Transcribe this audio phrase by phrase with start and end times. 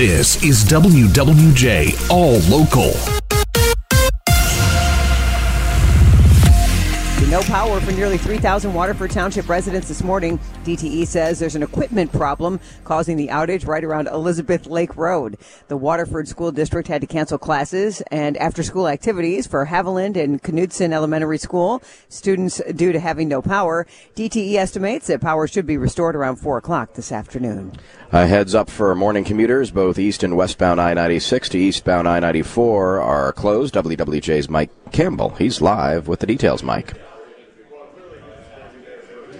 [0.00, 3.19] This is WWJ All Local.
[7.30, 10.36] No power for nearly 3,000 Waterford Township residents this morning.
[10.64, 15.36] DTE says there's an equipment problem causing the outage right around Elizabeth Lake Road.
[15.68, 20.42] The Waterford School District had to cancel classes and after school activities for Haviland and
[20.42, 21.84] Knudsen Elementary School.
[22.08, 23.86] Students due to having no power.
[24.16, 27.74] DTE estimates that power should be restored around 4 o'clock this afternoon.
[28.10, 32.18] A heads up for morning commuters, both east and westbound I 96 to eastbound I
[32.18, 33.74] 94 are closed.
[33.74, 35.30] WWJ's Mike Campbell.
[35.38, 36.96] He's live with the details, Mike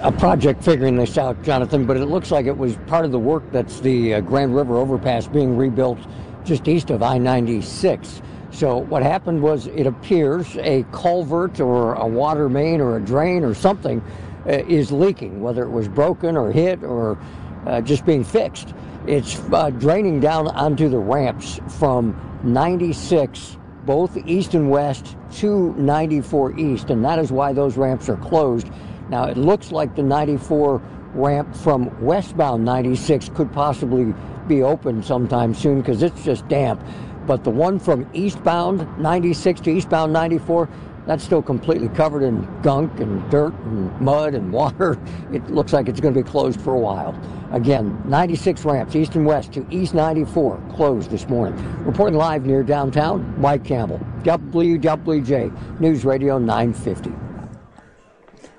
[0.00, 3.18] a project figuring this out, Jonathan, but it looks like it was part of the
[3.18, 5.98] work that's the uh, Grand River overpass being rebuilt
[6.44, 8.22] just east of I 96.
[8.50, 13.44] So, what happened was it appears a culvert or a water main or a drain
[13.44, 14.02] or something
[14.46, 17.18] uh, is leaking, whether it was broken or hit or
[17.66, 18.74] uh, just being fixed.
[19.06, 26.58] It's uh, draining down onto the ramps from 96 both east and west to 94
[26.58, 28.68] east, and that is why those ramps are closed
[29.10, 30.80] now, it looks like the 94
[31.14, 34.14] ramp from westbound 96 could possibly
[34.46, 36.80] be open sometime soon because it's just damp.
[37.26, 40.68] But the one from eastbound 96 to eastbound 94,
[41.06, 44.96] that's still completely covered in gunk and dirt and mud and water.
[45.32, 47.18] It looks like it's going to be closed for a while.
[47.50, 51.58] Again, 96 ramps east and west to east 94 closed this morning.
[51.84, 57.29] Reporting live near downtown, Mike Campbell, WWJ News Radio 950.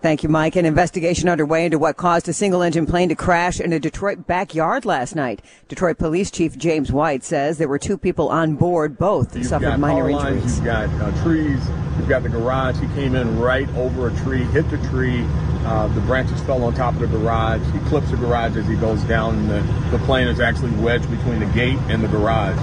[0.00, 0.54] Thank you, Mike.
[0.54, 4.28] An investigation underway into what caused a single engine plane to crash in a Detroit
[4.28, 5.42] backyard last night.
[5.66, 8.96] Detroit Police Chief James White says there were two people on board.
[8.96, 10.56] Both you've suffered minor lines, injuries.
[10.58, 11.60] You've got uh, trees.
[11.98, 12.78] You've got the garage.
[12.78, 15.24] He came in right over a tree, hit the tree.
[15.66, 17.60] Uh, the branches fell on top of the garage.
[17.72, 21.10] He clips the garage as he goes down, and the, the plane is actually wedged
[21.10, 22.56] between the gate and the garage.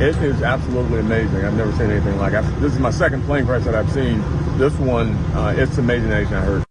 [0.00, 1.44] It is absolutely amazing.
[1.44, 2.42] I've never seen anything like it.
[2.60, 4.22] This is my second plane crash that I've seen.
[4.56, 6.66] This one, uh, it's amazing anything I heard.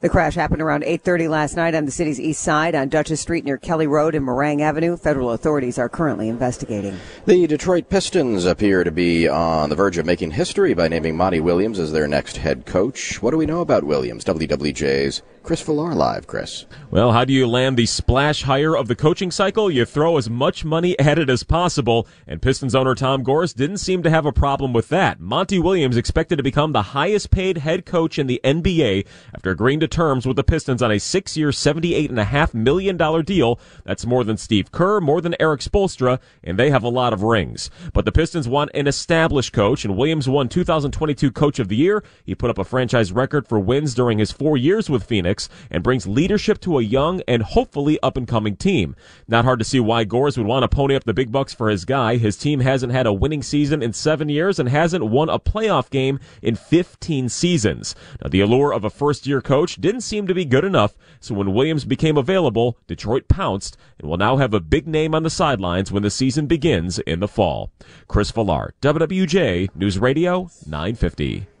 [0.00, 3.44] The crash happened around 8:30 last night on the city's east side on Duchess Street
[3.44, 4.96] near Kelly Road and Morang Avenue.
[4.96, 6.94] Federal authorities are currently investigating.
[7.26, 11.40] The Detroit Pistons appear to be on the verge of making history by naming Monty
[11.40, 13.20] Williams as their next head coach.
[13.20, 14.24] What do we know about Williams?
[14.24, 16.66] WWJ's Chris Fillar live, Chris.
[16.90, 19.70] Well, how do you land the splash hire of the coaching cycle?
[19.70, 23.78] You throw as much money at it as possible, and Pistons owner Tom Gores didn't
[23.78, 25.20] seem to have a problem with that.
[25.20, 29.80] Monty Williams expected to become the highest paid head coach in the NBA after agreeing
[29.80, 33.58] to terms with the Pistons on a six-year, $78.5 million deal.
[33.86, 37.22] That's more than Steve Kerr, more than Erik Spoelstra, and they have a lot of
[37.22, 37.70] rings.
[37.94, 42.04] But the Pistons want an established coach, and Williams won 2022 Coach of the Year.
[42.26, 45.37] He put up a franchise record for wins during his four years with Phoenix
[45.70, 48.96] and brings leadership to a young and hopefully up and coming team.
[49.28, 51.68] Not hard to see why Gores would want to pony up the big bucks for
[51.68, 52.16] his guy.
[52.16, 55.90] His team hasn't had a winning season in seven years and hasn't won a playoff
[55.90, 57.94] game in 15 seasons.
[58.22, 61.34] Now, the allure of a first year coach didn't seem to be good enough, so
[61.34, 65.30] when Williams became available, Detroit pounced and will now have a big name on the
[65.30, 67.70] sidelines when the season begins in the fall.
[68.06, 71.57] Chris Fillar, WWJ News Radio 950.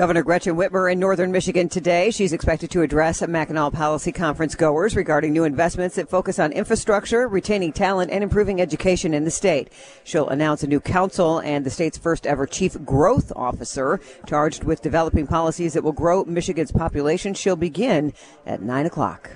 [0.00, 2.10] Governor Gretchen Whitmer in northern Michigan today.
[2.10, 7.28] She's expected to address Mackinac Policy Conference goers regarding new investments that focus on infrastructure,
[7.28, 9.70] retaining talent, and improving education in the state.
[10.02, 14.80] She'll announce a new council and the state's first ever chief growth officer charged with
[14.80, 17.34] developing policies that will grow Michigan's population.
[17.34, 18.14] She'll begin
[18.46, 19.32] at 9 o'clock.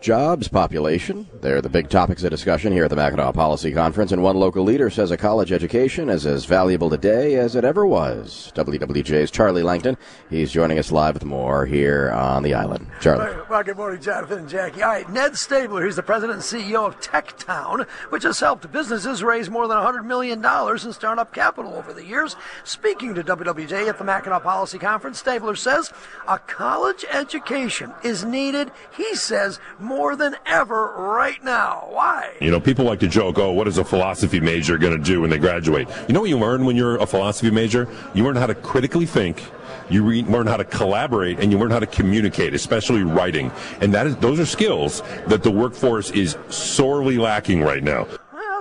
[0.00, 4.22] Jobs, population, they're the big topics of discussion here at the Mackinac Policy Conference, and
[4.22, 8.52] one local leader says a college education is as valuable today as it ever was.
[8.54, 9.96] WWJ's Charlie Langton,
[10.30, 12.86] he's joining us live with more here on the island.
[13.00, 13.36] Charlie.
[13.50, 14.82] Well, good morning, Jonathan and Jackie.
[14.82, 19.24] All right, Ned Staebler, he's the president and CEO of TechTown, which has helped businesses
[19.24, 22.36] raise more than $100 million in startup capital over the years.
[22.62, 25.92] Speaking to WWJ at the Mackinac Policy Conference, Staebler says
[26.28, 29.58] a college education is needed, he says,
[29.88, 31.88] more than ever right now.
[31.88, 32.34] Why?
[32.40, 35.22] You know, people like to joke, oh, what is a philosophy major going to do
[35.22, 35.88] when they graduate?
[36.06, 37.88] You know what you learn when you're a philosophy major?
[38.14, 39.42] You learn how to critically think.
[39.90, 43.50] You re- learn how to collaborate and you learn how to communicate, especially writing.
[43.80, 48.06] And that is, those are skills that the workforce is sorely lacking right now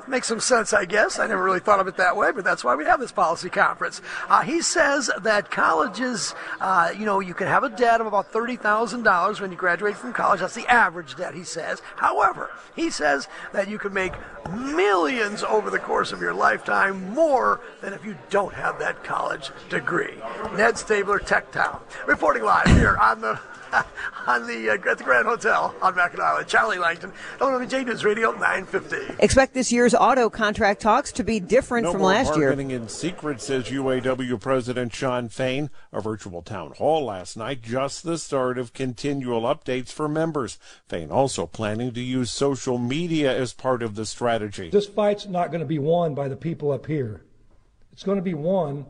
[0.09, 1.19] makes some sense, I guess.
[1.19, 3.49] I never really thought of it that way, but that's why we have this policy
[3.49, 4.01] conference.
[4.29, 8.31] Uh, he says that colleges, uh, you know, you can have a debt of about
[8.31, 10.39] $30,000 when you graduate from college.
[10.39, 11.81] That's the average debt, he says.
[11.95, 14.13] However, he says that you can make
[14.51, 19.51] millions over the course of your lifetime, more than if you don't have that college
[19.69, 20.15] degree.
[20.55, 23.39] Ned Staebler, Tech Town, reporting live here on the
[24.27, 26.47] on the, uh, at the Grand Hotel on Mackinac Island.
[26.47, 29.15] Charlie Langton, WWJ News Radio 950.
[29.19, 32.49] Expect this year's auto contract talks to be different no from more last year.
[32.49, 35.69] bargaining in secret, says UAW President Shawn Fain.
[35.91, 40.57] A virtual town hall last night, just the start of continual updates for members.
[40.87, 44.69] Fain also planning to use social media as part of the strategy.
[44.69, 47.21] This fight's not going to be won by the people up here.
[47.91, 48.85] It's going to be won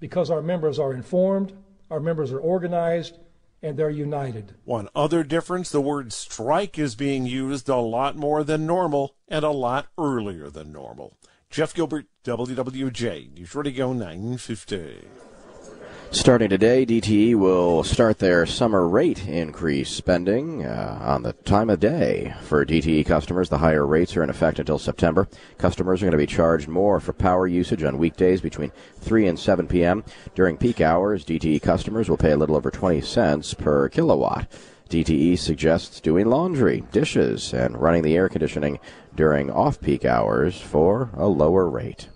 [0.00, 1.52] because our members are informed,
[1.90, 3.18] our members are organized,
[3.66, 4.54] and they're united.
[4.64, 9.44] One other difference the word strike is being used a lot more than normal and
[9.44, 11.16] a lot earlier than normal.
[11.50, 15.35] Jeff Gilbert, WWJ, News Radio 950.
[16.12, 21.80] Starting today, DTE will start their summer rate increase spending uh, on the time of
[21.80, 22.34] day.
[22.42, 25.28] For DTE customers, the higher rates are in effect until September.
[25.58, 29.38] Customers are going to be charged more for power usage on weekdays between 3 and
[29.38, 30.04] 7 p.m.
[30.34, 34.50] During peak hours, DTE customers will pay a little over 20 cents per kilowatt.
[34.88, 38.78] DTE suggests doing laundry, dishes, and running the air conditioning
[39.14, 42.08] during off peak hours for a lower rate.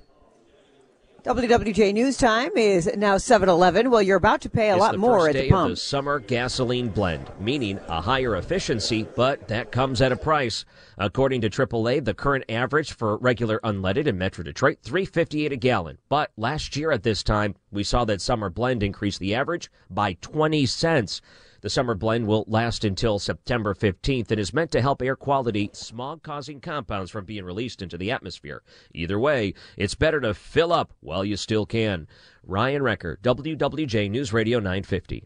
[1.23, 3.91] WWJ News Time is now 7-Eleven.
[3.91, 5.71] Well, you're about to pay a It's lot more at the of pump.
[5.71, 10.65] the summer gasoline blend, meaning a higher efficiency, but that comes at a price.
[10.97, 15.99] According to AAA, the current average for regular unleaded in Metro Detroit, 358 a gallon.
[16.09, 20.15] But last year at this time, we saw that summer blend increase the average by
[20.23, 21.21] 20 cents.
[21.63, 25.71] The summer blend will last until September 15th and is meant to help air quality
[25.73, 28.63] smog causing compounds from being released into the atmosphere.
[28.95, 32.07] Either way, it's better to fill up while you still can.
[32.43, 35.25] Ryan Recker, WWJ News Radio 950.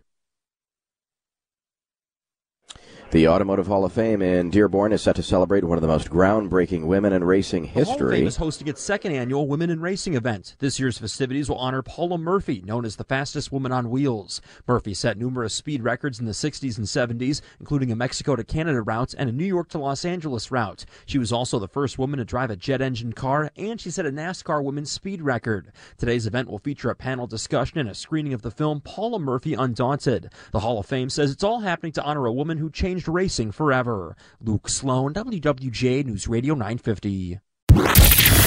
[3.14, 6.10] The Automotive Hall of Fame in Dearborn is set to celebrate one of the most
[6.10, 7.84] groundbreaking women in racing history.
[7.84, 8.14] The Hall of.
[8.14, 10.56] Fame is hosting its second annual Women in Racing event.
[10.58, 14.40] This year's festivities will honor Paula Murphy, known as the fastest woman on wheels.
[14.66, 18.82] Murphy set numerous speed records in the 60s and 70s, including a Mexico to Canada
[18.82, 20.84] route and a New York to Los Angeles route.
[21.06, 24.06] She was also the first woman to drive a jet engine car, and she set
[24.06, 25.70] a NASCAR women's speed record.
[25.98, 29.54] Today's event will feature a panel discussion and a screening of the film Paula Murphy
[29.54, 30.32] Undaunted.
[30.50, 32.70] The Hall of Fame says it's all happening to honor a woman who
[33.04, 34.16] changed racing forever.
[34.40, 37.38] Luke Sloan, WWJ News Radio 950.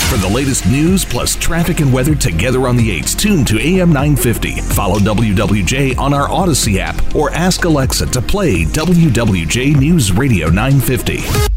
[0.09, 3.89] For the latest news plus traffic and weather together on the 8s, tune to AM
[3.89, 4.61] 950.
[4.61, 11.56] Follow WWJ on our Audacy app or ask Alexa to play WWJ News Radio 950.